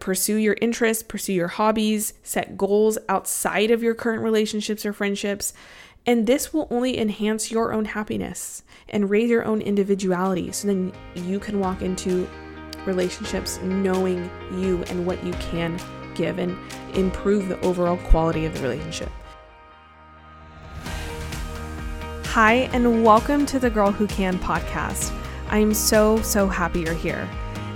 [0.00, 5.52] pursue your interests, pursue your hobbies, set goals outside of your current relationships or friendships.
[6.06, 10.92] And this will only enhance your own happiness and raise your own individuality so then
[11.14, 12.26] you can walk into
[12.86, 15.78] relationships knowing you and what you can
[16.14, 16.56] give and
[16.94, 19.10] improve the overall quality of the relationship.
[22.24, 25.14] Hi, and welcome to the Girl Who Can podcast.
[25.48, 27.28] I am so, so happy you're here.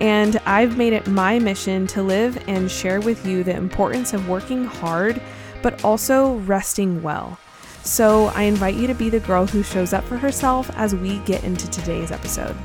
[0.00, 4.30] And I've made it my mission to live and share with you the importance of
[4.30, 5.20] working hard,
[5.62, 7.38] but also resting well.
[7.84, 11.18] So, I invite you to be the girl who shows up for herself as we
[11.20, 12.56] get into today's episode.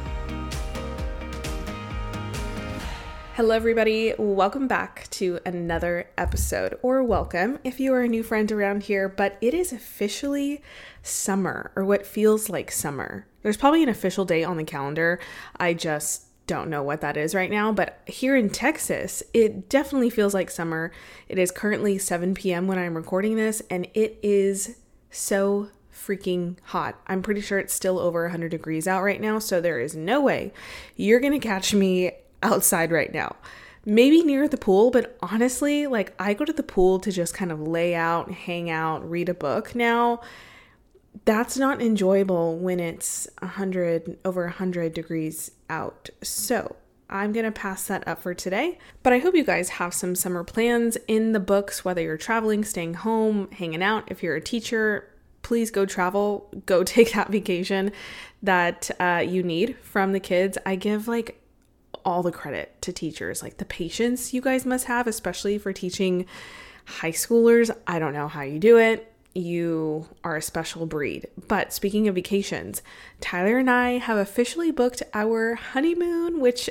[3.36, 4.14] Hello, everybody.
[4.18, 9.10] Welcome back to another episode, or welcome if you are a new friend around here.
[9.10, 10.62] But it is officially
[11.04, 13.28] summer, or what feels like summer.
[13.42, 15.20] There's probably an official date on the calendar.
[15.58, 20.10] I just don't know what that is right now, but here in Texas, it definitely
[20.10, 20.92] feels like summer.
[21.28, 22.68] It is currently 7 p.m.
[22.68, 24.78] when I'm recording this, and it is
[25.10, 27.00] so freaking hot.
[27.08, 30.22] I'm pretty sure it's still over 100 degrees out right now, so there is no
[30.22, 30.54] way
[30.96, 32.12] you're gonna catch me
[32.44, 33.36] outside right now.
[33.86, 37.52] Maybe near the pool, but honestly, like I go to the pool to just kind
[37.52, 40.22] of lay out, hang out, read a book now.
[41.24, 46.10] That's not enjoyable when it's 100 over 100 degrees out.
[46.22, 46.76] So,
[47.10, 48.80] I'm going to pass that up for today.
[49.04, 52.64] But I hope you guys have some summer plans in the books, whether you're traveling,
[52.64, 54.06] staying home, hanging out.
[54.08, 55.08] If you're a teacher,
[55.44, 57.92] please go travel, go take that vacation
[58.42, 60.58] that uh, you need from the kids.
[60.66, 61.42] I give like
[62.04, 63.42] all the credit to teachers.
[63.42, 66.26] Like the patience you guys must have, especially for teaching
[66.86, 67.76] high schoolers.
[67.88, 69.12] I don't know how you do it.
[69.36, 71.28] You are a special breed.
[71.48, 72.82] But speaking of vacations,
[73.20, 76.70] Tyler and I have officially booked our honeymoon, which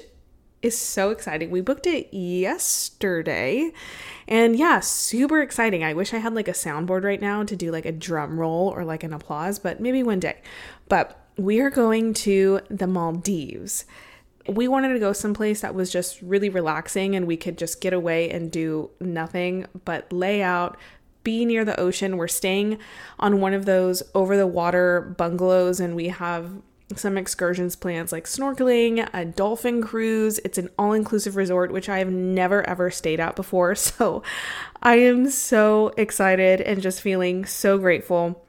[0.62, 1.50] is so exciting.
[1.50, 3.70] We booked it yesterday.
[4.26, 5.84] And yeah, super exciting.
[5.84, 8.68] I wish I had like a soundboard right now to do like a drum roll
[8.70, 10.40] or like an applause, but maybe one day.
[10.88, 13.84] But we are going to the Maldives
[14.48, 17.92] we wanted to go someplace that was just really relaxing and we could just get
[17.92, 20.76] away and do nothing but lay out,
[21.24, 22.16] be near the ocean.
[22.16, 22.78] We're staying
[23.18, 26.50] on one of those over the water bungalows and we have
[26.94, 30.38] some excursions plans like snorkeling, a dolphin cruise.
[30.44, 33.74] It's an all inclusive resort, which I have never ever stayed at before.
[33.94, 34.22] So
[34.82, 38.44] I am so excited and just feeling so grateful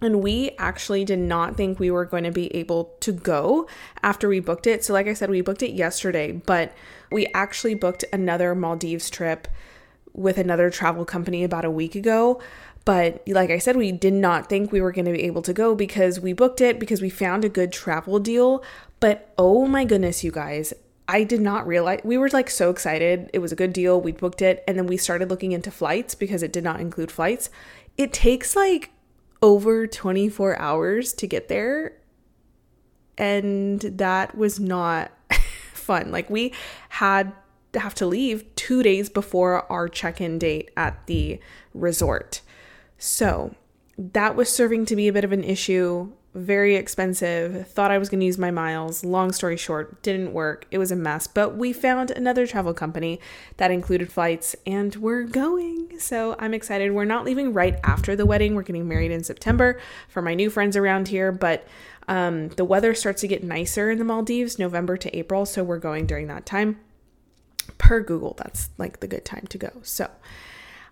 [0.00, 3.66] and we actually did not think we were going to be able to go
[4.02, 4.84] after we booked it.
[4.84, 6.74] So, like I said, we booked it yesterday, but
[7.10, 9.48] we actually booked another Maldives trip
[10.16, 12.40] with another travel company about a week ago.
[12.84, 15.52] But like I said, we did not think we were going to be able to
[15.52, 18.62] go because we booked it because we found a good travel deal.
[19.00, 20.72] But oh my goodness, you guys,
[21.08, 23.28] I did not realize we were like so excited.
[23.32, 24.00] It was a good deal.
[24.00, 27.10] We booked it and then we started looking into flights because it did not include
[27.10, 27.50] flights.
[27.96, 28.90] It takes like
[29.42, 31.96] over 24 hours to get there.
[33.18, 35.10] And that was not
[35.72, 36.10] fun.
[36.10, 36.52] Like, we
[36.90, 37.32] had
[37.78, 41.40] have to leave two days before our check in date at the
[41.74, 42.40] resort.
[42.98, 43.54] So,
[43.98, 47.66] that was serving to be a bit of an issue very expensive.
[47.66, 49.02] Thought I was going to use my miles.
[49.02, 50.66] Long story short, didn't work.
[50.70, 51.26] It was a mess.
[51.26, 53.18] But we found another travel company
[53.56, 55.98] that included flights and we're going.
[55.98, 56.92] So I'm excited.
[56.92, 58.54] We're not leaving right after the wedding.
[58.54, 61.32] We're getting married in September for my new friends around here.
[61.32, 61.66] But
[62.06, 65.46] um, the weather starts to get nicer in the Maldives, November to April.
[65.46, 66.78] So we're going during that time.
[67.86, 69.70] Per Google, that's like the good time to go.
[69.82, 70.10] So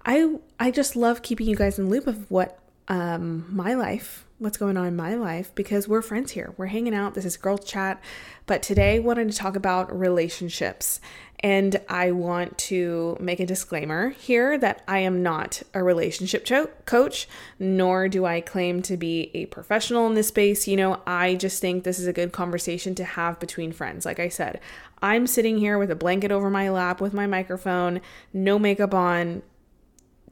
[0.06, 2.58] I I just love keeping you guys in loop of what
[2.88, 6.52] um, my life, what's going on in my life, because we're friends here.
[6.56, 7.14] We're hanging out.
[7.14, 8.02] This is Girl Chat.
[8.46, 11.00] But today, I wanted to talk about relationships.
[11.40, 16.70] And I want to make a disclaimer here that I am not a relationship cho-
[16.86, 17.28] coach,
[17.58, 20.66] nor do I claim to be a professional in this space.
[20.66, 24.06] You know, I just think this is a good conversation to have between friends.
[24.06, 24.58] Like I said,
[25.02, 28.00] I'm sitting here with a blanket over my lap with my microphone,
[28.32, 29.42] no makeup on,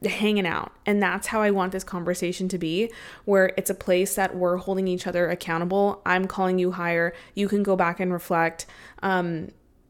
[0.05, 0.71] hanging out.
[0.85, 2.91] And that's how I want this conversation to be,
[3.25, 6.01] where it's a place that we're holding each other accountable.
[6.05, 7.13] I'm calling you higher.
[7.35, 8.65] You can go back and reflect.
[9.01, 9.49] Um,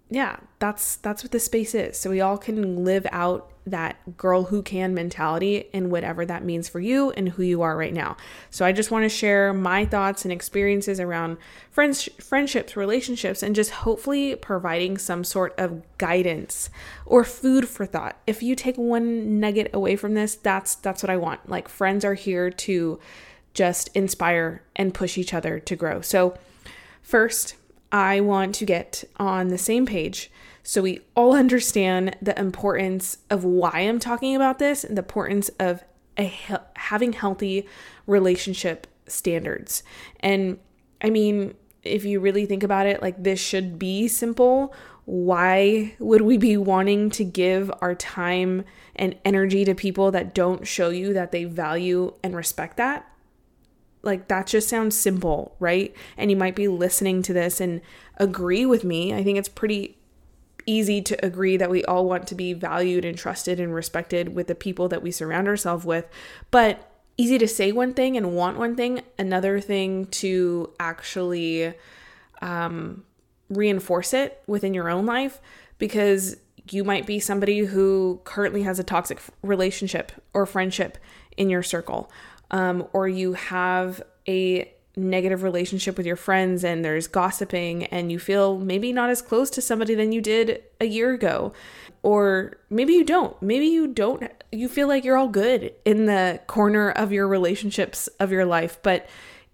[0.10, 1.98] yeah, that's that's what this space is.
[1.98, 6.68] So we all can live out that girl who can mentality and whatever that means
[6.68, 8.18] for you and who you are right now.
[8.50, 11.38] So I just want to share my thoughts and experiences around
[11.72, 16.70] friends friendships, relationships and just hopefully providing some sort of guidance
[17.06, 18.18] or food for thought.
[18.28, 21.50] If you take one nugget away from this, that's that's what I want.
[21.50, 23.00] Like friends are here to
[23.54, 26.02] just inspire and push each other to grow.
[26.02, 26.38] So
[27.02, 27.56] first,
[27.94, 30.30] I want to get on the same page
[30.64, 35.50] so we all understand the importance of why I'm talking about this and the importance
[35.60, 35.84] of
[36.18, 36.34] a,
[36.76, 37.68] having healthy
[38.08, 39.84] relationship standards.
[40.22, 40.58] And
[41.02, 44.74] I mean, if you really think about it, like this should be simple.
[45.04, 48.64] Why would we be wanting to give our time
[48.96, 53.06] and energy to people that don't show you that they value and respect that?
[54.04, 55.96] Like that just sounds simple, right?
[56.18, 57.82] And you might be listening to this and
[58.18, 59.14] agree with me.
[59.14, 59.98] I think it's pretty
[60.66, 64.48] easy to agree that we all want to be valued and trusted and respected with
[64.48, 66.06] the people that we surround ourselves with.
[66.52, 71.74] But easy to say one thing and want one thing, another thing to actually
[72.42, 73.04] um,
[73.50, 75.40] reinforce it within your own life
[75.78, 76.38] because
[76.70, 80.98] you might be somebody who currently has a toxic relationship or friendship
[81.36, 82.10] in your circle
[82.54, 88.20] um, or you have a negative relationship with your friends and there's gossiping and you
[88.20, 91.52] feel maybe not as close to somebody than you did a year ago
[92.04, 93.42] or maybe you don't.
[93.42, 98.08] Maybe you don't you feel like you're all good in the corner of your relationships
[98.20, 98.78] of your life.
[98.84, 99.10] But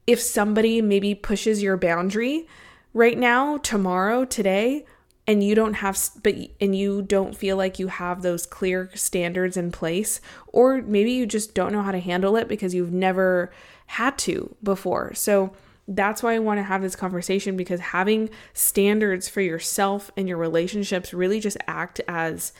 [0.06, 2.48] if somebody maybe pushes your boundary
[2.94, 4.86] right now tomorrow today
[5.30, 9.56] and you don't have but and you don't feel like you have those clear standards
[9.56, 13.52] in place or maybe you just don't know how to handle it because you've never
[13.86, 15.14] had to before.
[15.14, 15.54] So
[15.88, 20.38] that's why I want to have this conversation because having standards for yourself and your
[20.38, 22.52] relationships really just act as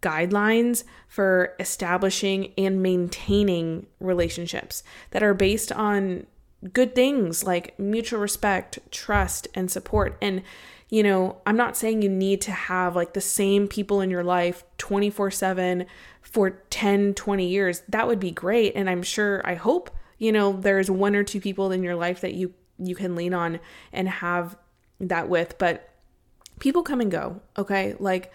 [0.00, 6.28] guidelines for establishing and maintaining relationships that are based on
[6.72, 10.16] good things like mutual respect, trust, and support.
[10.22, 10.42] And
[10.92, 14.22] you know, I'm not saying you need to have like the same people in your
[14.22, 15.86] life 24 7
[16.20, 17.82] for 10, 20 years.
[17.88, 18.74] That would be great.
[18.76, 22.20] And I'm sure, I hope, you know, there's one or two people in your life
[22.20, 23.58] that you you can lean on
[23.90, 24.58] and have
[25.00, 25.56] that with.
[25.56, 25.88] But
[26.60, 27.96] people come and go, okay?
[27.98, 28.30] Like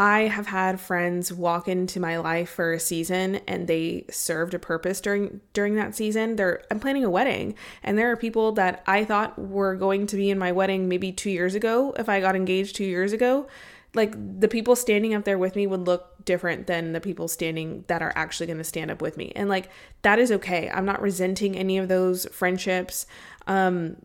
[0.00, 4.58] I have had friends walk into my life for a season and they served a
[4.58, 6.36] purpose during during that season.
[6.36, 10.16] They're I'm planning a wedding and there are people that I thought were going to
[10.16, 13.46] be in my wedding maybe 2 years ago if I got engaged 2 years ago.
[13.92, 17.84] Like the people standing up there with me would look different than the people standing
[17.88, 19.32] that are actually going to stand up with me.
[19.36, 19.68] And like
[20.00, 20.70] that is okay.
[20.70, 23.04] I'm not resenting any of those friendships.
[23.46, 23.96] Um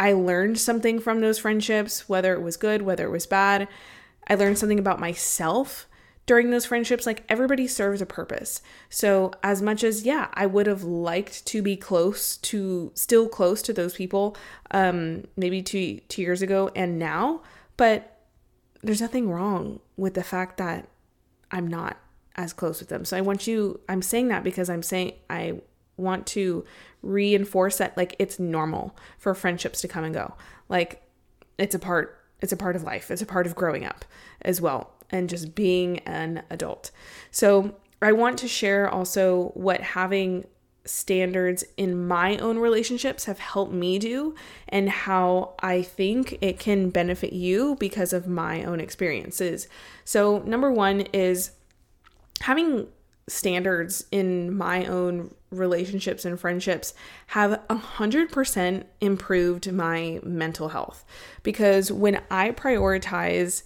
[0.00, 3.68] I learned something from those friendships, whether it was good, whether it was bad.
[4.28, 5.86] I learned something about myself
[6.26, 7.06] during those friendships.
[7.06, 8.62] Like everybody serves a purpose.
[8.90, 13.62] So, as much as, yeah, I would have liked to be close to, still close
[13.62, 14.36] to those people,
[14.70, 17.42] um, maybe two, two years ago and now,
[17.76, 18.20] but
[18.82, 20.88] there's nothing wrong with the fact that
[21.50, 21.96] I'm not
[22.36, 23.04] as close with them.
[23.04, 25.60] So, I want you, I'm saying that because I'm saying, I
[25.96, 26.64] want to
[27.02, 30.34] reinforce that like it's normal for friendships to come and go.
[30.68, 31.02] Like
[31.58, 33.10] it's a part it's a part of life.
[33.10, 34.04] It's a part of growing up
[34.42, 36.90] as well and just being an adult.
[37.30, 40.44] So, I want to share also what having
[40.84, 44.34] standards in my own relationships have helped me do
[44.68, 49.68] and how I think it can benefit you because of my own experiences.
[50.04, 51.50] So, number 1 is
[52.40, 52.88] having
[53.28, 56.94] standards in my own relationships and friendships
[57.28, 61.04] have 100% improved my mental health
[61.42, 63.62] because when I prioritize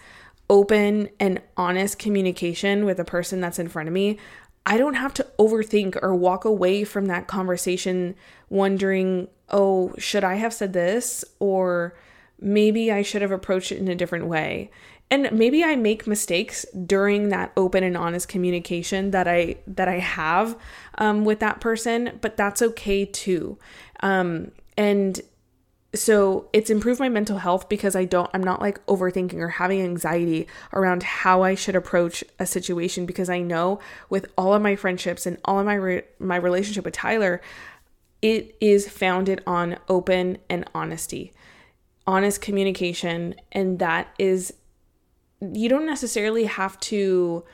[0.48, 4.18] open and honest communication with a person that's in front of me,
[4.64, 8.14] I don't have to overthink or walk away from that conversation
[8.48, 11.24] wondering, oh, should I have said this?
[11.40, 11.96] Or
[12.40, 14.70] maybe I should have approached it in a different way.
[15.12, 19.98] And maybe I make mistakes during that open and honest communication that I that I
[19.98, 20.58] have
[20.96, 23.58] um, with that person, but that's okay too.
[24.00, 25.20] Um, and
[25.94, 29.82] so it's improved my mental health because I don't I'm not like overthinking or having
[29.82, 34.76] anxiety around how I should approach a situation because I know with all of my
[34.76, 37.42] friendships and all of my re- my relationship with Tyler
[38.22, 41.34] it is founded on open and honesty
[42.06, 44.54] honest communication and that is
[45.52, 47.44] you don't necessarily have to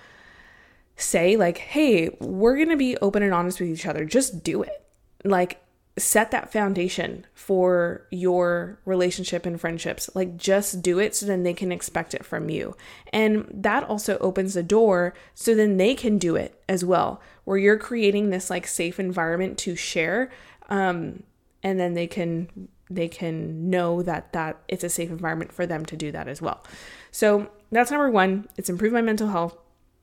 [0.96, 4.04] say like hey we're going to be open and honest with each other.
[4.04, 4.84] Just do it.
[5.24, 5.60] Like
[5.96, 10.08] set that foundation for your relationship and friendships.
[10.14, 12.76] Like just do it so then they can expect it from you.
[13.12, 17.58] And that also opens the door so then they can do it as well where
[17.58, 20.30] you're creating this like safe environment to share
[20.68, 21.22] um
[21.62, 25.84] and then they can they can know that that it's a safe environment for them
[25.86, 26.64] to do that as well.
[27.10, 29.56] So that's number 1, it's improved my mental health.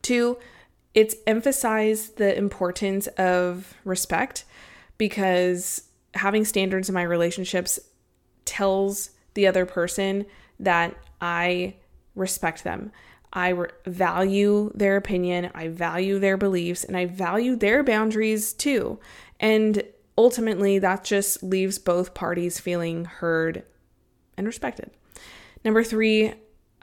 [0.04, 0.38] 2,
[0.94, 4.46] it's emphasized the importance of respect
[4.98, 7.80] because having standards in my relationships
[8.46, 10.26] tells the other person
[10.60, 11.76] that I
[12.16, 12.92] respect them.
[13.34, 19.00] I re- value their opinion, I value their beliefs, and I value their boundaries too.
[19.42, 19.84] And
[20.18, 23.64] ultimately, that just leaves both parties feeling heard
[24.38, 24.92] and respected.
[25.66, 26.34] Number three,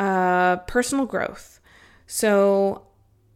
[0.02, 1.60] uh, personal growth.
[2.08, 2.82] So,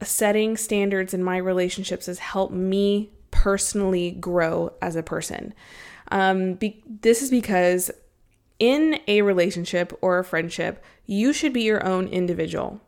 [0.02, 5.54] setting standards in my relationships has helped me personally grow as a person.
[6.11, 7.92] Um, be- this is because
[8.58, 12.80] in a relationship or a friendship, you should be your own individual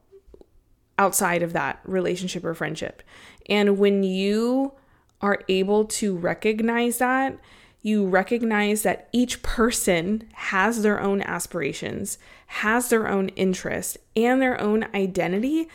[0.99, 3.02] outside of that relationship or friendship.
[3.49, 4.73] And when you
[5.20, 7.38] are able to recognize that,
[7.82, 12.18] you recognize that each person has their own aspirations,
[12.49, 15.69] has their own interest, and their own identity,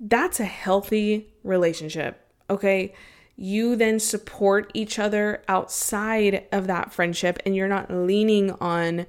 [0.00, 2.20] that's a healthy relationship.
[2.50, 2.94] Okay.
[3.36, 9.06] You then support each other outside of that friendship, and you're not leaning on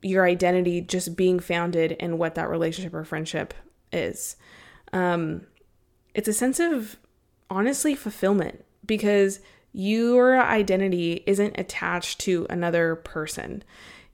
[0.00, 3.52] your identity just being founded in what that relationship or friendship
[3.92, 4.36] is.
[4.92, 5.42] Um,
[6.14, 6.96] it's a sense of
[7.50, 9.40] honestly fulfillment because
[9.72, 13.62] your identity isn't attached to another person.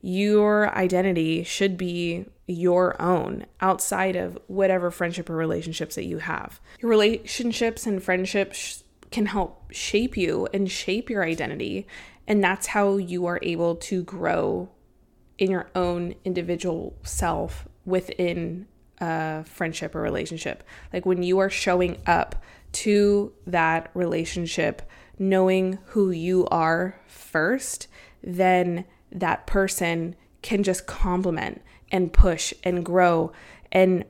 [0.03, 6.61] Your identity should be your own outside of whatever friendship or relationships that you have.
[6.81, 8.83] Your relationships and friendships
[9.13, 11.87] can help shape you and shape your identity.
[12.27, 14.69] And that's how you are able to grow
[15.39, 18.67] in your own individual self within
[19.01, 20.65] a friendship or relationship.
[20.93, 22.43] Like when you are showing up
[22.73, 24.83] to that relationship,
[25.19, 27.87] knowing who you are first,
[28.23, 33.33] then that person can just complement and push and grow
[33.71, 34.04] and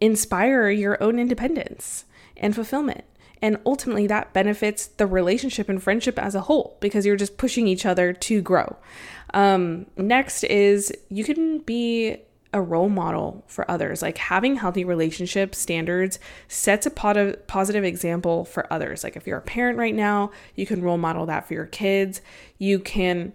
[0.00, 2.04] inspire your own independence
[2.36, 3.04] and fulfillment.
[3.42, 7.66] And ultimately, that benefits the relationship and friendship as a whole because you're just pushing
[7.66, 8.76] each other to grow.
[9.34, 12.18] Um, next is you can be
[12.52, 14.00] a role model for others.
[14.00, 19.04] Like having healthy relationship standards sets a pot- positive example for others.
[19.04, 22.22] Like if you're a parent right now, you can role model that for your kids.
[22.58, 23.34] You can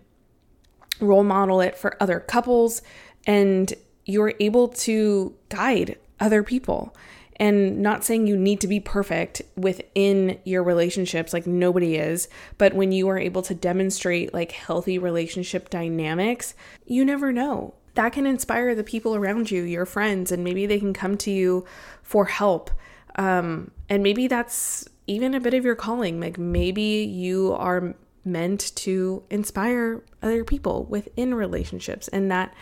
[1.00, 2.82] role model it for other couples,
[3.26, 3.74] and
[4.06, 6.96] you're able to guide other people.
[7.38, 12.28] And not saying you need to be perfect within your relationships, like nobody is,
[12.60, 16.54] but when you are able to demonstrate like healthy relationship dynamics,
[16.86, 20.80] you never know that can inspire the people around you, your friends, and maybe they
[20.80, 21.66] can come to you
[22.02, 22.72] for help.
[23.16, 26.20] Um, and maybe that's even a bit of your calling.
[26.20, 32.54] Like maybe you are meant to inspire other people within relationships, and that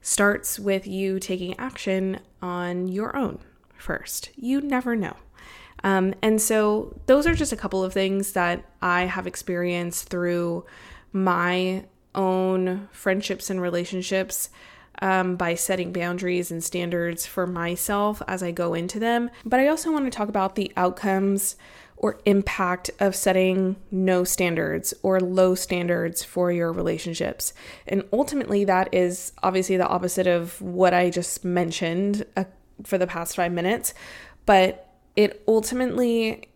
[0.00, 3.38] starts with you taking action on your own
[3.76, 4.30] first.
[4.36, 5.16] You never know.
[5.82, 10.64] Um, and so, those are just a couple of things that I have experienced through
[11.12, 14.48] my own friendships and relationships
[15.02, 19.30] um, by setting boundaries and standards for myself as I go into them.
[19.44, 21.56] But I also want to talk about the outcomes
[22.04, 27.54] or impact of setting no standards or low standards for your relationships.
[27.88, 32.44] And ultimately, that is obviously the opposite of what I just mentioned uh,
[32.82, 33.94] for the past five minutes,
[34.44, 36.50] but it ultimately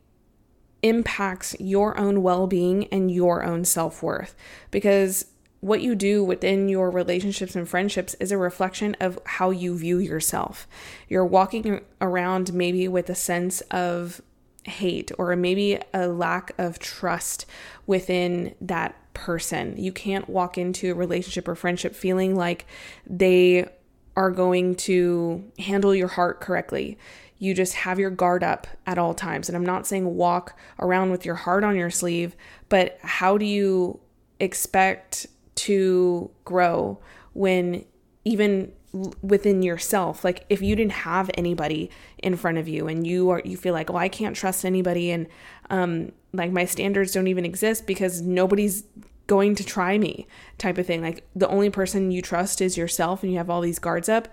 [0.83, 4.37] impacts your own well being and your own self worth
[4.71, 5.25] because
[5.61, 9.99] what you do within your relationships and friendships is a reflection of how you view
[9.99, 10.69] yourself.
[11.09, 14.21] You're walking around maybe with a sense of
[14.69, 17.47] hate or maybe a lack of trust
[17.87, 19.77] within that person.
[19.77, 22.67] You can't walk into a relationship or friendship feeling like
[23.07, 23.69] they
[24.17, 26.99] are going to handle your heart correctly.
[27.39, 29.49] You just have your guard up at all times.
[29.49, 32.37] And I'm not saying walk around with your heart on your sleeve,
[32.69, 34.01] but how do you
[34.41, 36.99] expect to grow
[37.33, 37.85] when
[38.25, 40.25] even within yourself.
[40.25, 43.75] Like if you didn't have anybody in front of you and you are you feel
[43.75, 45.29] like well i can't trust anybody and
[45.71, 48.85] um like my standards don't even exist because nobody's
[49.27, 50.27] going to try me
[50.57, 51.03] type of thing.
[51.03, 54.29] Like the only person you trust is yourself and you have all these guards up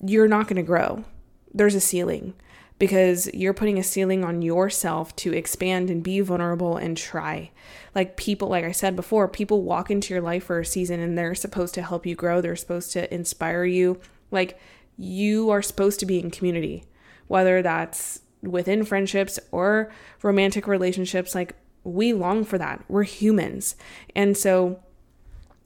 [0.00, 1.04] you're not going to grow.
[1.52, 2.34] There's a ceiling
[2.78, 7.50] because you're putting a ceiling on yourself to expand and be vulnerable and try.
[7.94, 11.18] Like people, like I said before, people walk into your life for a season and
[11.18, 14.00] they're supposed to help you grow, they're supposed to inspire you.
[14.30, 14.58] Like
[14.96, 16.84] you are supposed to be in community,
[17.26, 19.90] whether that's within friendships or
[20.22, 21.34] romantic relationships.
[21.34, 22.84] Like we long for that.
[22.88, 23.74] We're humans.
[24.14, 24.80] And so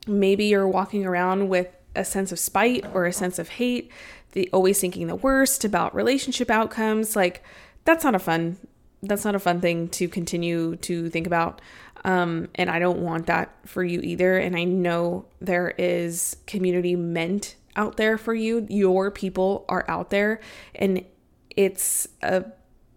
[0.06, 3.90] maybe you're walking around with a sense of spite or a sense of hate
[4.32, 7.42] the always thinking the worst about relationship outcomes like
[7.84, 8.56] that's not a fun
[9.02, 11.60] that's not a fun thing to continue to think about.
[12.04, 14.36] Um, and i don't want that for you either.
[14.36, 18.66] And i know there is community meant out there for you.
[18.68, 20.40] Your people are out there.
[20.74, 21.04] And
[21.50, 22.44] it's a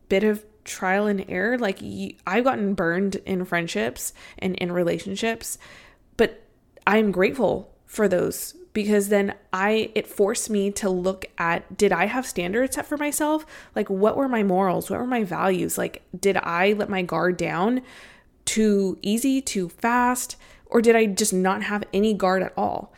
[0.10, 1.58] bit of trial and error.
[1.58, 5.58] Like you, i've gotten burned in friendships and in relationships
[6.18, 6.42] but
[6.88, 12.06] i'm grateful for those because then I it forced me to look at did I
[12.08, 13.46] have standards set for myself?
[13.74, 14.92] Like what were my morals?
[14.92, 15.78] What were my values?
[15.78, 17.82] Like did I let my guard down
[18.44, 20.36] too easy, too fast,
[20.68, 22.94] or did I just not have any guard at all?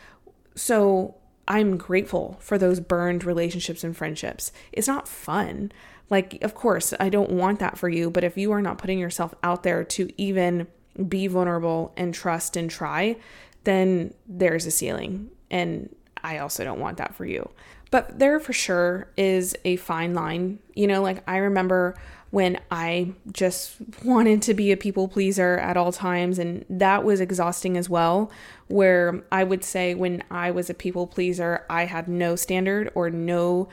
[0.56, 1.14] So
[1.46, 4.50] I'm grateful for those burned relationships and friendships.
[4.72, 5.70] It's not fun.
[6.10, 8.98] Like, of course, I don't want that for you, but if you are not putting
[8.98, 10.66] yourself out there to even
[11.08, 13.16] be vulnerable and trust and try,
[13.64, 17.50] then there's a ceiling and I also don't want that for you.
[17.90, 20.58] But there for sure is a fine line.
[20.74, 21.94] You know, like I remember
[22.30, 27.20] when I just wanted to be a people pleaser at all times, and that was
[27.20, 28.30] exhausting as well.
[28.66, 33.08] Where I would say when I was a people pleaser, I had no standard or
[33.08, 33.68] no,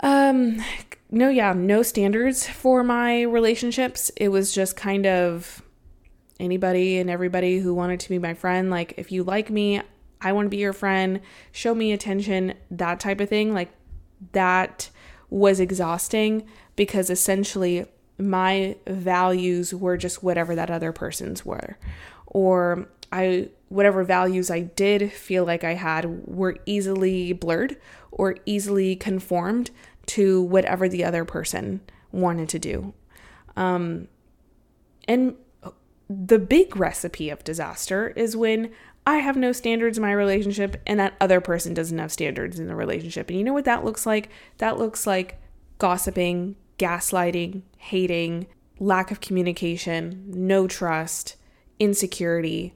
[0.00, 0.62] um,
[1.10, 4.10] no, yeah, no standards for my relationships.
[4.16, 5.62] It was just kind of
[6.38, 8.68] anybody and everybody who wanted to be my friend.
[8.68, 9.80] Like, if you like me,
[10.22, 13.52] I want to be your friend, show me attention, that type of thing.
[13.52, 13.72] Like
[14.32, 14.90] that
[15.30, 17.86] was exhausting because essentially
[18.18, 21.76] my values were just whatever that other person's were.
[22.26, 27.76] Or I whatever values I did feel like I had were easily blurred
[28.10, 29.70] or easily conformed
[30.06, 31.80] to whatever the other person
[32.10, 32.92] wanted to do.
[33.56, 34.08] Um,
[35.08, 35.34] and
[36.08, 38.70] the big recipe of disaster is when
[39.06, 42.68] I have no standards in my relationship and that other person doesn't have standards in
[42.68, 43.28] the relationship.
[43.28, 44.30] And you know what that looks like?
[44.58, 45.40] That looks like
[45.78, 48.46] gossiping, gaslighting, hating,
[48.78, 51.36] lack of communication, no trust,
[51.78, 52.74] insecurity.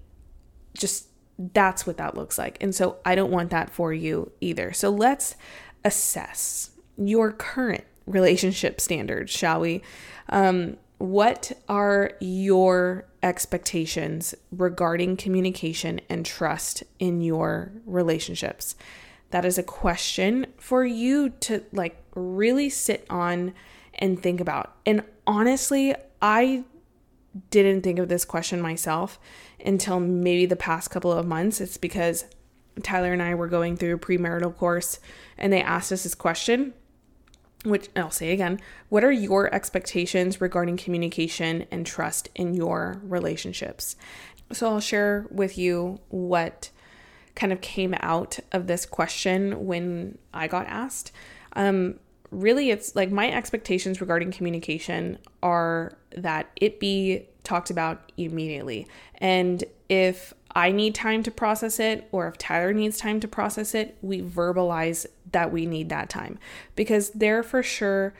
[0.75, 1.09] Just
[1.39, 2.57] that's what that looks like.
[2.61, 4.73] And so I don't want that for you either.
[4.73, 5.37] So let's
[5.85, 9.83] assess your current relationship standards, shall we?
[10.29, 18.77] Um, what are your expectations regarding communication and trust in your relationships?
[19.31, 23.53] That is a question for you to like really sit on
[23.95, 24.75] and think about.
[24.87, 26.65] And honestly, I
[27.51, 29.19] didn't think of this question myself
[29.65, 31.61] until maybe the past couple of months.
[31.61, 32.25] It's because
[32.83, 34.99] Tyler and I were going through a premarital course
[35.37, 36.73] and they asked us this question
[37.65, 43.97] which I'll say again, what are your expectations regarding communication and trust in your relationships?
[44.53, 46.71] So I'll share with you what
[47.35, 51.13] kind of came out of this question when I got asked.
[51.55, 51.99] Um,
[52.31, 58.87] really, it's like my expectations regarding communication are that it be talked about immediately.
[59.15, 63.75] And if I need time to process it, or if Tyler needs time to process
[63.75, 66.39] it, we verbalize that we need that time.
[66.75, 68.15] Because there for sure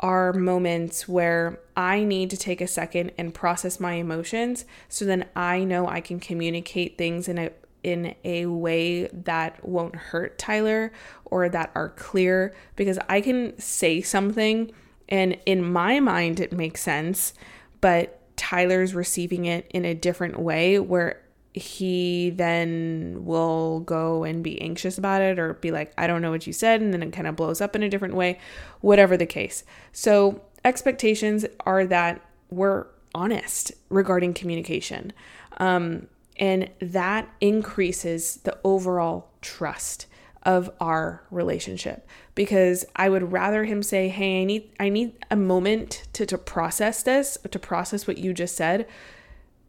[0.00, 5.24] are moments where I need to take a second and process my emotions so then
[5.36, 7.50] I know I can communicate things in a
[7.84, 10.90] in a way that won't hurt Tyler
[11.26, 14.72] or that are clear because I can say something
[15.08, 17.34] and in my mind it makes sense,
[17.82, 21.22] but Tyler's receiving it in a different way where
[21.54, 26.30] he then will go and be anxious about it or be like, I don't know
[26.30, 26.82] what you said.
[26.82, 28.38] And then it kind of blows up in a different way,
[28.82, 29.64] whatever the case.
[29.92, 35.14] So, expectations are that we're honest regarding communication.
[35.56, 40.06] Um, and that increases the overall trust
[40.42, 45.36] of our relationship because I would rather him say, "Hey, I need I need a
[45.36, 48.86] moment to to process this, to process what you just said."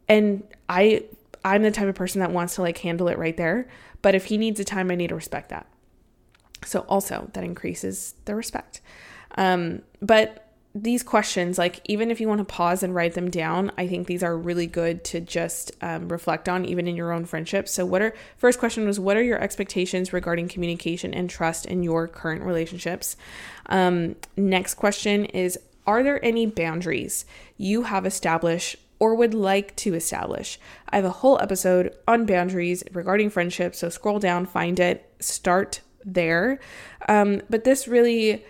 [0.08, 1.04] And I
[1.44, 3.68] I'm the type of person that wants to like handle it right there,
[4.02, 5.66] but if he needs a time, I need to respect that.
[6.64, 8.80] So also that increases the respect.
[9.36, 10.45] Um, but
[10.82, 14.06] these questions, like even if you want to pause and write them down, I think
[14.06, 17.72] these are really good to just um, reflect on, even in your own friendships.
[17.72, 21.82] So, what are first question was what are your expectations regarding communication and trust in
[21.82, 23.16] your current relationships?
[23.66, 27.24] Um, next question is Are there any boundaries
[27.56, 30.58] you have established or would like to establish?
[30.90, 35.80] I have a whole episode on boundaries regarding friendships, so scroll down, find it, start
[36.04, 36.60] there.
[37.08, 38.44] Um, but this really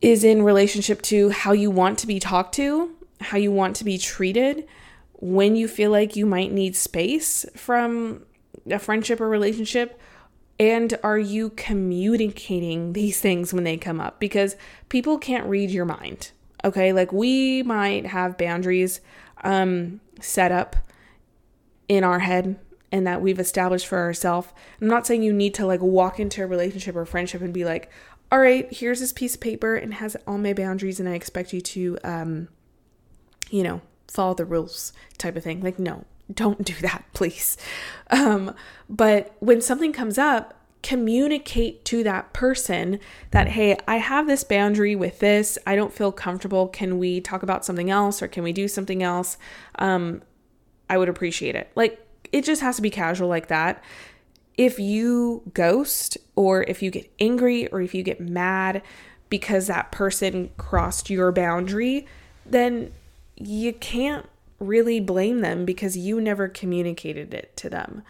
[0.00, 3.84] is in relationship to how you want to be talked to, how you want to
[3.84, 4.66] be treated,
[5.14, 8.24] when you feel like you might need space from
[8.70, 10.00] a friendship or relationship.
[10.58, 14.20] And are you communicating these things when they come up?
[14.20, 14.56] Because
[14.88, 16.32] people can't read your mind.
[16.64, 16.92] Okay.
[16.92, 19.00] Like we might have boundaries
[19.42, 20.76] um, set up
[21.88, 22.58] in our head
[22.92, 24.48] and that we've established for ourselves.
[24.80, 27.64] I'm not saying you need to like walk into a relationship or friendship and be
[27.64, 27.90] like,
[28.32, 31.52] all right, here's this piece of paper and has all my boundaries, and I expect
[31.52, 32.48] you to, um,
[33.50, 35.60] you know, follow the rules type of thing.
[35.60, 37.56] Like, no, don't do that, please.
[38.10, 38.54] Um,
[38.88, 43.00] but when something comes up, communicate to that person
[43.32, 45.58] that, hey, I have this boundary with this.
[45.66, 46.68] I don't feel comfortable.
[46.68, 49.36] Can we talk about something else or can we do something else?
[49.78, 50.22] Um,
[50.88, 51.70] I would appreciate it.
[51.74, 52.00] Like,
[52.32, 53.82] it just has to be casual like that
[54.60, 58.82] if you ghost or if you get angry or if you get mad
[59.30, 62.06] because that person crossed your boundary,
[62.44, 62.92] then
[63.36, 64.26] you can't
[64.58, 68.02] really blame them because you never communicated it to them.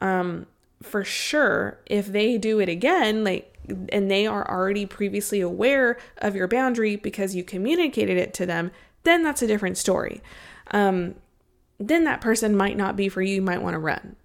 [0.00, 0.46] Um,
[0.82, 3.56] for sure, if they do it again, like,
[3.90, 8.72] and they are already previously aware of your boundary because you communicated it to them,
[9.04, 10.20] then that's a different story.
[10.72, 11.14] Um,
[11.78, 13.36] then that person might not be for you.
[13.36, 14.16] You might want to run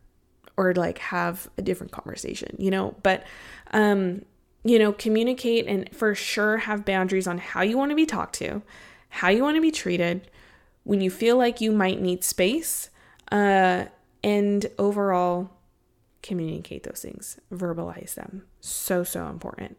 [0.57, 3.23] or like have a different conversation, you know, but
[3.71, 4.23] um
[4.63, 8.35] you know, communicate and for sure have boundaries on how you want to be talked
[8.35, 8.61] to,
[9.09, 10.29] how you want to be treated,
[10.83, 12.89] when you feel like you might need space,
[13.31, 13.85] uh
[14.23, 15.51] and overall
[16.23, 18.43] communicate those things, verbalize them.
[18.59, 19.77] So so important.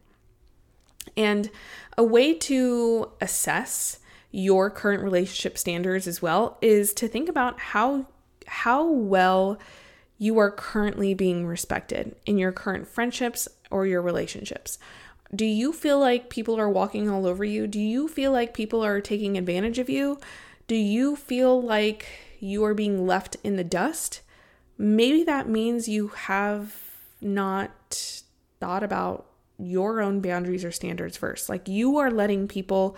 [1.16, 1.50] And
[1.96, 3.98] a way to assess
[4.30, 8.06] your current relationship standards as well is to think about how
[8.46, 9.58] how well
[10.18, 14.78] you are currently being respected in your current friendships or your relationships.
[15.34, 17.66] Do you feel like people are walking all over you?
[17.66, 20.18] Do you feel like people are taking advantage of you?
[20.66, 22.06] Do you feel like
[22.40, 24.22] you are being left in the dust?
[24.76, 26.74] Maybe that means you have
[27.20, 28.22] not
[28.60, 29.26] thought about
[29.58, 31.48] your own boundaries or standards first.
[31.48, 32.96] Like you are letting people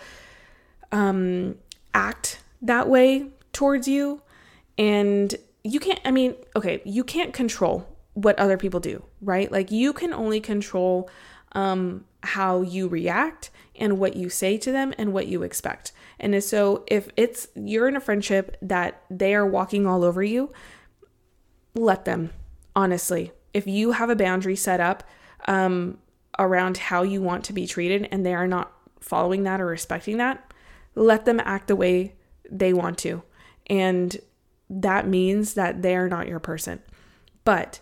[0.91, 1.55] um,
[1.93, 4.21] act that way towards you
[4.77, 9.51] and you can't, I mean, okay, you can't control what other people do, right?
[9.51, 11.09] Like you can only control
[11.53, 15.91] um, how you react and what you say to them and what you expect.
[16.19, 20.51] And so if it's you're in a friendship that they are walking all over you,
[21.73, 22.31] let them,
[22.75, 23.31] honestly.
[23.53, 25.03] If you have a boundary set up
[25.47, 25.97] um,
[26.37, 30.17] around how you want to be treated and they are not following that or respecting
[30.17, 30.53] that,
[30.95, 32.13] let them act the way
[32.49, 33.23] they want to.
[33.67, 34.17] And
[34.71, 36.81] that means that they're not your person.
[37.43, 37.81] But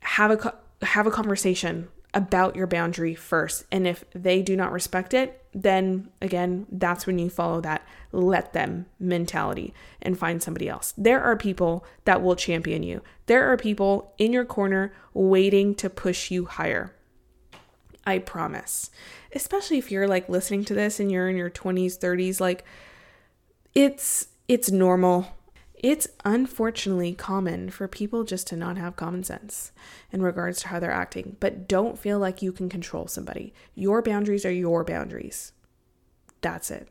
[0.00, 3.64] have a have a conversation about your boundary first.
[3.70, 8.54] And if they do not respect it, then again, that's when you follow that let
[8.54, 10.94] them mentality and find somebody else.
[10.96, 13.02] There are people that will champion you.
[13.26, 16.94] There are people in your corner waiting to push you higher.
[18.06, 18.90] I promise.
[19.34, 22.64] Especially if you're like listening to this and you're in your 20s, 30s like
[23.74, 25.26] it's it's normal
[25.80, 29.72] it's unfortunately common for people just to not have common sense
[30.12, 33.52] in regards to how they're acting, but don't feel like you can control somebody.
[33.74, 35.52] Your boundaries are your boundaries.
[36.40, 36.88] That's it.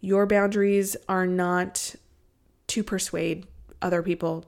[0.00, 1.94] Your boundaries are not
[2.68, 3.46] to persuade
[3.82, 4.46] other people,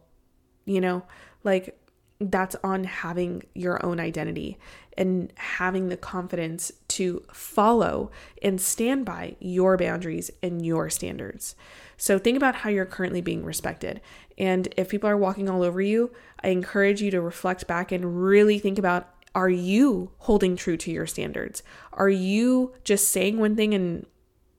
[0.65, 1.05] you know,
[1.43, 1.79] like
[2.21, 4.59] that's on having your own identity
[4.97, 8.11] and having the confidence to follow
[8.43, 11.57] and stand by your boundaries and your standards.
[11.97, 14.01] So think about how you're currently being respected.
[14.39, 16.11] And if people are walking all over you,
[16.43, 20.93] I encourage you to reflect back and really think about are you holding true to
[20.93, 21.63] your standards?
[21.93, 24.07] Are you just saying one thing and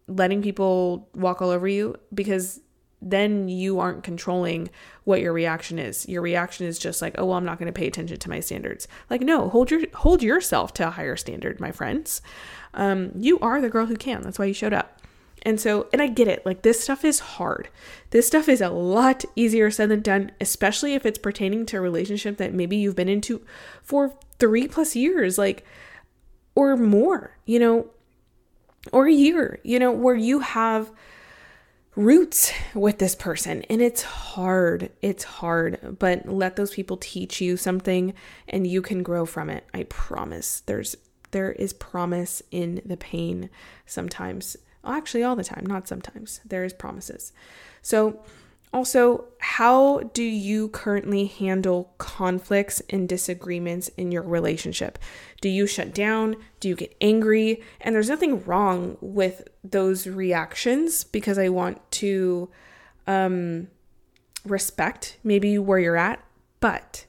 [0.08, 1.96] letting people walk all over you?
[2.14, 2.60] Because
[3.06, 4.70] then you aren't controlling
[5.04, 6.10] what your reaction is.
[6.10, 8.40] Your reaction is just like, "Oh, well, I'm not going to pay attention to my
[8.40, 12.22] standards." Like, no, hold your hold yourself to a higher standard, my friends.
[12.74, 14.24] Um, you are the girl who can.
[14.24, 15.02] That's why you showed up.
[15.44, 17.70] And so, and I get it, like this stuff is hard.
[18.10, 21.82] This stuff is a lot easier said than done, especially if it's pertaining to a
[21.82, 23.46] relationship that maybe you've been into
[23.84, 25.64] for three plus years, like,
[26.56, 27.88] or more, you know,
[28.92, 30.92] or a year, you know, where you have
[31.96, 37.56] roots with this person and it's hard it's hard but let those people teach you
[37.56, 38.14] something
[38.50, 39.66] and you can grow from it.
[39.74, 40.62] I promise.
[40.66, 40.96] There's
[41.32, 43.50] there is promise in the pain
[43.86, 44.58] sometimes.
[44.86, 46.42] Actually all the time not sometimes.
[46.46, 47.32] There is promises.
[47.82, 48.24] So
[48.76, 55.00] also, how do you currently handle conflicts and disagreements in your relationship?
[55.40, 56.36] Do you shut down?
[56.60, 57.64] Do you get angry?
[57.80, 62.50] And there's nothing wrong with those reactions because I want to
[63.08, 63.70] um,
[64.44, 66.22] respect maybe where you're at.
[66.60, 67.06] But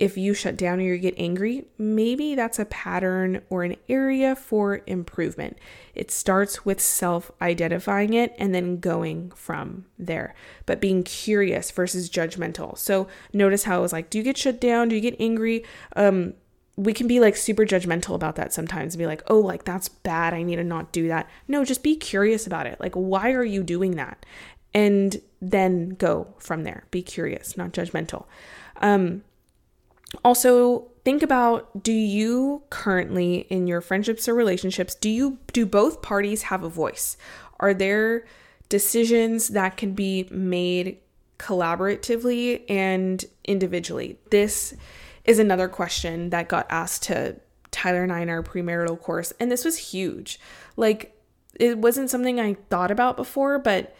[0.00, 4.34] if you shut down or you get angry, maybe that's a pattern or an area
[4.34, 5.58] for improvement.
[5.94, 10.34] It starts with self identifying it and then going from there,
[10.64, 12.78] but being curious versus judgmental.
[12.78, 14.88] So notice how I was like, do you get shut down?
[14.88, 15.64] Do you get angry?
[15.94, 16.32] Um,
[16.76, 19.90] we can be like super judgmental about that sometimes and be like, oh, like that's
[19.90, 20.32] bad.
[20.32, 21.28] I need to not do that.
[21.46, 22.80] No, just be curious about it.
[22.80, 24.24] Like, why are you doing that?
[24.72, 26.84] And then go from there.
[26.90, 28.24] Be curious, not judgmental.
[28.80, 29.24] Um,
[30.24, 36.02] also think about do you currently in your friendships or relationships do you do both
[36.02, 37.16] parties have a voice?
[37.58, 38.24] Are there
[38.68, 40.98] decisions that can be made
[41.38, 44.18] collaboratively and individually?
[44.30, 44.74] This
[45.24, 47.36] is another question that got asked to
[47.70, 50.40] tyler and i in our premarital course and this was huge.
[50.76, 51.16] Like
[51.54, 53.94] it wasn't something i thought about before but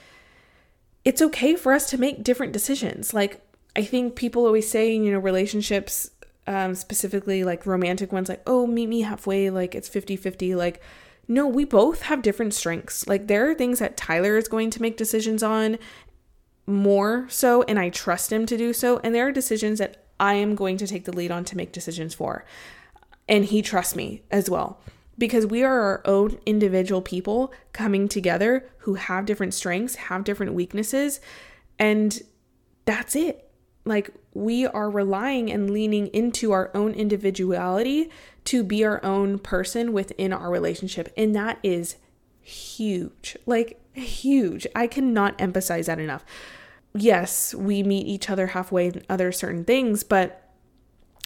[1.05, 3.15] it's okay for us to make different decisions.
[3.15, 3.43] Like
[3.77, 6.11] I think people always say, you know, relationships,
[6.47, 10.55] um, specifically like romantic ones, like, oh, meet me halfway, like it's 50 50.
[10.55, 10.83] Like,
[11.29, 13.07] no, we both have different strengths.
[13.07, 15.79] Like, there are things that Tyler is going to make decisions on
[16.67, 19.01] more so, and I trust him to do so.
[19.05, 21.73] And there are decisions that I am going to take the lead on to make
[21.73, 22.45] decisions for.
[23.29, 24.81] And he trusts me as well
[25.21, 30.55] because we are our own individual people coming together who have different strengths, have different
[30.55, 31.21] weaknesses,
[31.79, 32.23] and
[32.87, 33.50] that's it.
[33.85, 38.11] Like we are relying and leaning into our own individuality
[38.45, 41.13] to be our own person within our relationship.
[41.17, 41.97] And that is
[42.41, 43.37] huge.
[43.47, 44.67] Like huge.
[44.75, 46.25] I cannot emphasize that enough.
[46.95, 50.51] Yes, we meet each other halfway in other certain things, but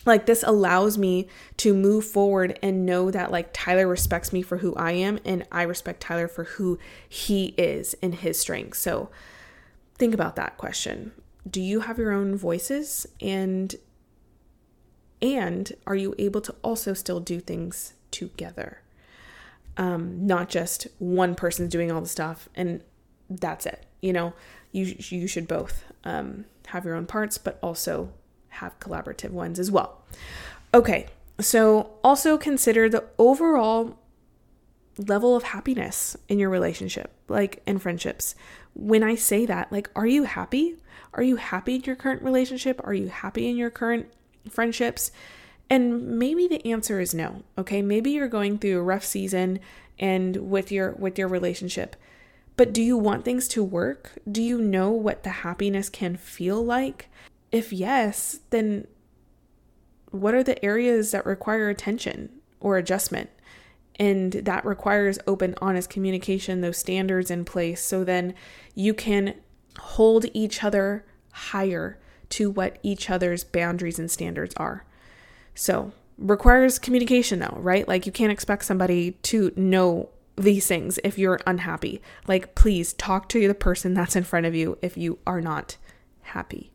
[0.06, 4.58] like this allows me to move forward and know that like Tyler respects me for
[4.58, 8.80] who I am and I respect Tyler for who he is and his strengths.
[8.80, 9.10] So
[9.96, 11.12] think about that question
[11.48, 13.06] do you have your own voices?
[13.20, 13.74] And
[15.22, 18.80] and are you able to also still do things together?
[19.76, 22.82] Um not just one person's doing all the stuff and
[23.28, 24.34] that's it you know?
[24.72, 28.10] You you should both um have your own parts but also
[28.48, 30.02] have collaborative ones as well.
[30.72, 31.06] Okay
[31.40, 33.98] so also consider the overall
[34.98, 38.34] level of happiness in your relationship like in friendships
[38.74, 40.76] when i say that like are you happy
[41.14, 42.80] are you happy in your current relationship?
[42.84, 44.12] Are you happy in your current
[44.50, 45.12] friendships?
[45.70, 47.42] And maybe the answer is no.
[47.56, 47.82] Okay?
[47.82, 49.60] Maybe you're going through a rough season
[49.98, 51.96] and with your with your relationship.
[52.56, 54.12] But do you want things to work?
[54.30, 57.08] Do you know what the happiness can feel like?
[57.50, 58.86] If yes, then
[60.10, 62.30] what are the areas that require attention
[62.60, 63.30] or adjustment?
[63.96, 67.80] And that requires open, honest communication, those standards in place.
[67.82, 68.34] So then
[68.74, 69.34] you can
[69.78, 71.98] hold each other higher
[72.30, 74.84] to what each other's boundaries and standards are.
[75.54, 77.86] So, requires communication though, right?
[77.86, 82.00] Like you can't expect somebody to know these things if you're unhappy.
[82.26, 85.76] Like please talk to the person that's in front of you if you are not
[86.22, 86.72] happy.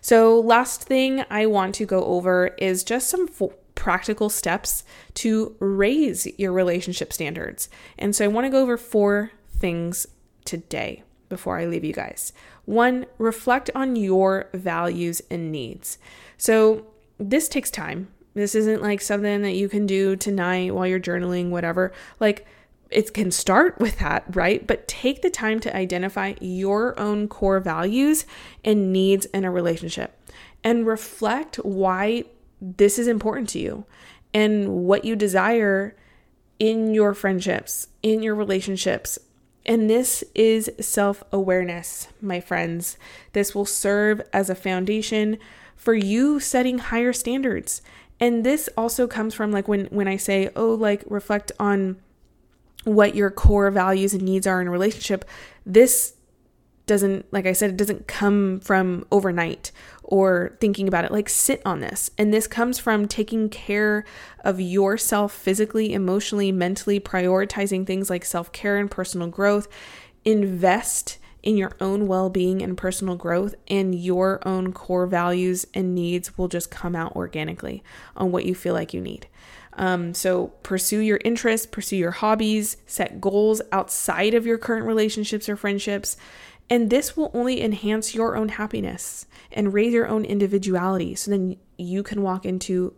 [0.00, 4.82] So, last thing I want to go over is just some fo- practical steps
[5.14, 7.68] to raise your relationship standards.
[7.96, 10.04] And so I want to go over four things
[10.44, 12.32] today before I leave you guys.
[12.64, 15.98] One, reflect on your values and needs.
[16.36, 16.88] So,
[17.18, 18.08] this takes time.
[18.34, 21.92] This isn't like something that you can do tonight while you're journaling, whatever.
[22.18, 22.46] Like,
[22.90, 24.66] it can start with that, right?
[24.66, 28.26] But take the time to identify your own core values
[28.64, 30.18] and needs in a relationship
[30.64, 32.24] and reflect why
[32.60, 33.84] this is important to you
[34.34, 35.96] and what you desire
[36.58, 39.18] in your friendships, in your relationships,
[39.66, 42.96] And this is self awareness, my friends.
[43.34, 45.36] This will serve as a foundation
[45.76, 47.82] for you setting higher standards.
[48.18, 51.96] And this also comes from like when when I say, "Oh, like reflect on
[52.84, 55.24] what your core values and needs are in a relationship."
[55.66, 56.14] This
[56.88, 59.70] doesn't like I said, it doesn't come from overnight
[60.02, 61.12] or thinking about it.
[61.12, 62.10] Like sit on this.
[62.18, 64.04] And this comes from taking care
[64.40, 69.68] of yourself physically, emotionally, mentally, prioritizing things like self-care and personal growth.
[70.24, 75.94] Invest in your own well being and personal growth, and your own core values and
[75.94, 77.82] needs will just come out organically
[78.16, 79.28] on what you feel like you need.
[79.74, 85.48] Um, so, pursue your interests, pursue your hobbies, set goals outside of your current relationships
[85.48, 86.16] or friendships.
[86.70, 91.14] And this will only enhance your own happiness and raise your own individuality.
[91.14, 92.94] So then you can walk into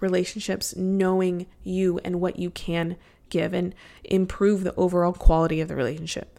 [0.00, 2.96] relationships knowing you and what you can
[3.28, 6.38] give and improve the overall quality of the relationship.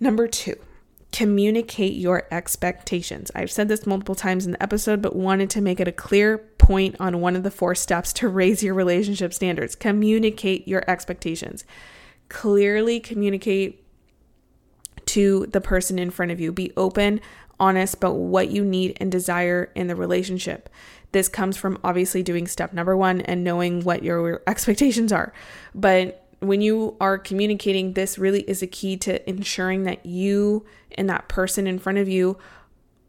[0.00, 0.56] Number two,
[1.12, 3.30] communicate your expectations.
[3.34, 6.38] I've said this multiple times in the episode, but wanted to make it a clear
[6.38, 9.74] point on one of the four steps to raise your relationship standards.
[9.74, 11.64] Communicate your expectations.
[12.28, 13.84] Clearly communicate
[15.08, 16.52] to the person in front of you.
[16.52, 17.20] Be open,
[17.58, 20.68] honest about what you need and desire in the relationship.
[21.12, 25.32] This comes from obviously doing step number one and knowing what your expectations are.
[25.74, 31.08] But when you are communicating, this really is a key to ensuring that you and
[31.08, 32.38] that person in front of you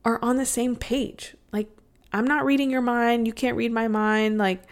[0.05, 1.35] are on the same page.
[1.51, 1.69] Like,
[2.13, 3.27] I'm not reading your mind.
[3.27, 4.37] You can't read my mind.
[4.37, 4.63] Like,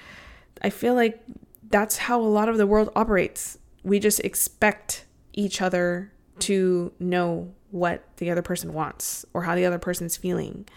[0.61, 1.21] I feel like
[1.69, 3.59] that's how a lot of the world operates.
[3.83, 6.11] We just expect each other
[6.41, 10.67] to know what the other person wants or how the other person's feeling,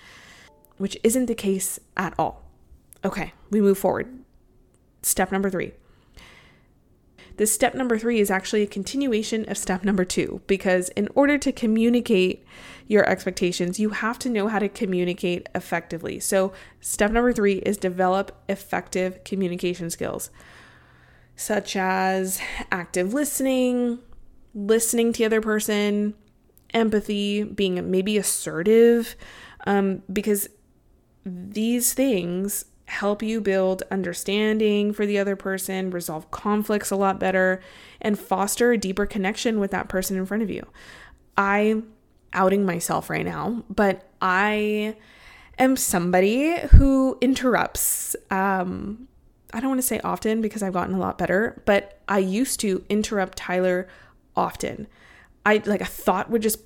[0.78, 2.44] which isn't the case at all.
[3.04, 4.08] Okay, we move forward.
[5.02, 5.72] Step number three
[7.40, 11.38] this step number three is actually a continuation of step number two because in order
[11.38, 12.44] to communicate
[12.86, 16.20] your expectations, you have to know how to communicate effectively.
[16.20, 20.28] So, step number three is develop effective communication skills,
[21.34, 24.00] such as active listening,
[24.54, 26.14] listening to the other person,
[26.72, 29.16] empathy, being maybe assertive,
[29.66, 30.48] um, because
[31.24, 37.60] these things help you build understanding for the other person, resolve conflicts a lot better,
[38.00, 40.66] and foster a deeper connection with that person in front of you.
[41.36, 41.82] I
[42.32, 44.96] outing myself right now, but I
[45.58, 49.08] am somebody who interrupts um
[49.52, 52.60] I don't want to say often because I've gotten a lot better, but I used
[52.60, 53.88] to interrupt Tyler
[54.36, 54.86] often.
[55.44, 56.60] I like a thought would just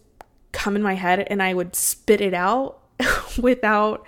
[0.53, 2.81] come in my head and I would spit it out
[3.39, 4.07] without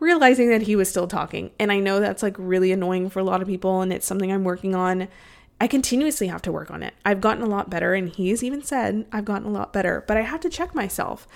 [0.00, 1.50] realizing that he was still talking.
[1.58, 4.30] And I know that's like really annoying for a lot of people, and it's something
[4.30, 5.08] I'm working on.
[5.60, 6.94] I continuously have to work on it.
[7.04, 10.16] I've gotten a lot better, and he's even said I've gotten a lot better, but
[10.16, 11.26] I have to check myself.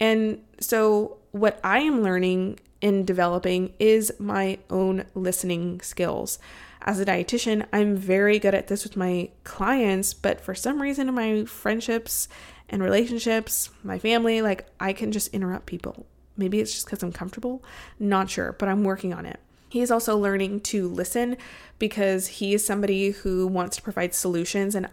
[0.00, 6.38] And so, what I am learning in developing is my own listening skills.
[6.82, 11.08] As a dietitian, I'm very good at this with my clients, but for some reason
[11.08, 12.28] in my friendships
[12.68, 16.06] and relationships, my family, like I can just interrupt people
[16.38, 17.62] Maybe it's just because I'm comfortable.
[17.98, 19.40] Not sure, but I'm working on it.
[19.68, 21.36] He is also learning to listen
[21.78, 24.88] because he is somebody who wants to provide solutions and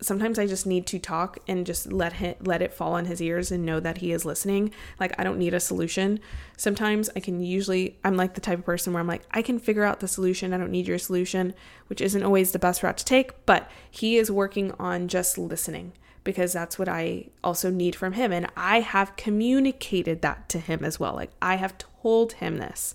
[0.00, 3.20] sometimes I just need to talk and just let him let it fall on his
[3.20, 4.72] ears and know that he is listening.
[5.00, 6.20] Like I don't need a solution.
[6.56, 9.58] Sometimes I can usually I'm like the type of person where I'm like I can
[9.58, 10.52] figure out the solution.
[10.52, 11.54] I don't need your solution,
[11.88, 15.92] which isn't always the best route to take, but he is working on just listening
[16.24, 18.32] because that's what I also need from him.
[18.32, 21.14] And I have communicated that to him as well.
[21.14, 22.94] Like I have told him this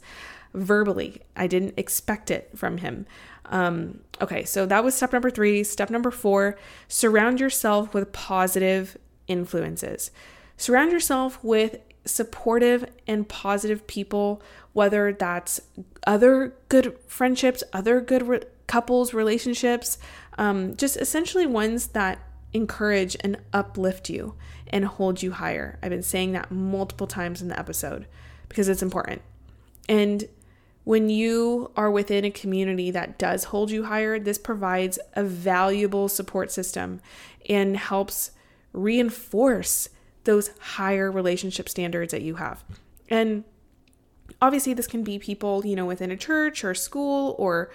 [0.54, 1.22] verbally.
[1.36, 3.06] I didn't expect it from him.
[3.54, 5.64] Um, okay, so that was step number three.
[5.64, 10.10] Step number four surround yourself with positive influences.
[10.58, 14.42] Surround yourself with supportive and positive people,
[14.74, 15.62] whether that's
[16.08, 20.00] other good friendships, other good re- couples, relationships,
[20.40, 22.20] um, just essentially ones that
[22.54, 24.34] encourage and uplift you
[24.70, 25.78] and hold you higher.
[25.84, 28.08] I've been saying that multiple times in the episode
[28.50, 29.22] because it's important.
[29.88, 30.26] And
[30.84, 36.10] when you are within a community that does hold you higher, this provides a valuable
[36.10, 37.00] support system
[37.50, 38.32] and helps
[38.74, 39.90] reinforce
[40.26, 42.64] those higher relationship standards that you have.
[43.10, 43.44] And
[44.42, 47.72] obviously, this can be people, you know, within a church or school or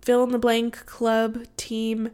[0.00, 2.10] fill in the blank club, team,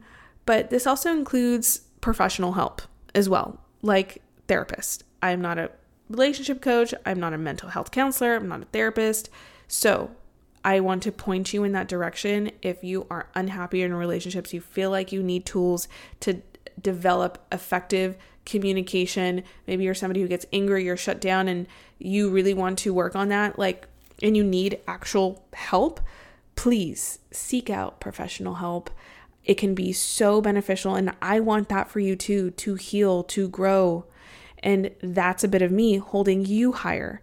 [0.46, 2.82] but this also includes professional help
[3.14, 5.05] as well, like therapist.
[5.22, 5.70] I'm not a
[6.14, 9.30] relationship coach, I'm not a mental health counselor, I'm not a therapist.
[9.66, 10.10] So,
[10.64, 14.62] I want to point you in that direction if you are unhappy in relationships, you
[14.62, 15.88] feel like you need tools
[16.20, 16.40] to
[16.80, 19.42] develop effective communication.
[19.66, 21.66] Maybe you're somebody who gets angry or shut down and
[21.98, 23.88] you really want to work on that, like,
[24.22, 26.00] and you need actual help,
[26.56, 28.90] please seek out professional help.
[29.44, 30.94] It can be so beneficial.
[30.94, 34.06] And I want that for you too to heal, to grow.
[34.64, 37.22] And that's a bit of me holding you higher.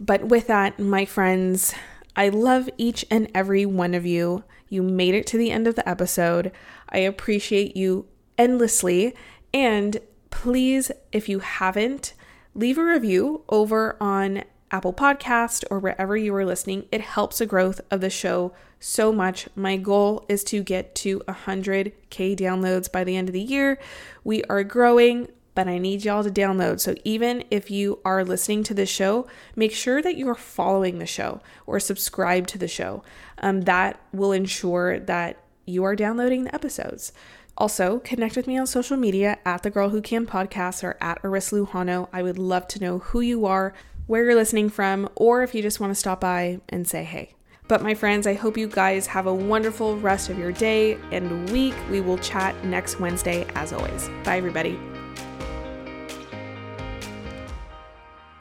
[0.00, 1.74] But with that, my friends,
[2.16, 4.42] I love each and every one of you.
[4.68, 6.50] You made it to the end of the episode.
[6.88, 8.06] I appreciate you
[8.38, 9.14] endlessly.
[9.52, 9.98] And
[10.30, 12.14] please, if you haven't,
[12.54, 16.86] leave a review over on Apple Podcast or wherever you are listening.
[16.90, 19.48] It helps the growth of the show so much.
[19.54, 23.78] My goal is to get to 100k downloads by the end of the year.
[24.24, 25.28] We are growing,
[25.68, 26.80] I need y'all to download.
[26.80, 31.06] So even if you are listening to this show, make sure that you're following the
[31.06, 33.02] show or subscribe to the show.
[33.38, 37.12] Um, that will ensure that you are downloading the episodes.
[37.56, 41.22] Also, connect with me on social media at the Girl Who Can podcast or at
[41.22, 42.08] Arissa Lujano.
[42.12, 43.74] I would love to know who you are,
[44.06, 47.34] where you're listening from, or if you just want to stop by and say hey.
[47.68, 51.48] But my friends, I hope you guys have a wonderful rest of your day and
[51.50, 51.74] week.
[51.88, 54.08] We will chat next Wednesday as always.
[54.24, 54.76] Bye, everybody.